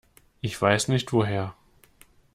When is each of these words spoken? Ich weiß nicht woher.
Ich 0.41 0.59
weiß 0.59 0.87
nicht 0.87 1.13
woher. 1.13 1.53